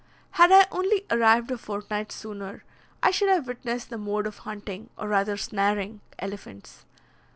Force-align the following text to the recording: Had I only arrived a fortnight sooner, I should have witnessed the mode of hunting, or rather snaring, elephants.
Had 0.31 0.51
I 0.51 0.65
only 0.71 1.05
arrived 1.11 1.51
a 1.51 1.59
fortnight 1.59 2.11
sooner, 2.11 2.63
I 3.03 3.11
should 3.11 3.29
have 3.29 3.45
witnessed 3.45 3.91
the 3.91 3.99
mode 3.99 4.25
of 4.25 4.39
hunting, 4.39 4.89
or 4.97 5.07
rather 5.07 5.37
snaring, 5.37 6.01
elephants. 6.17 6.87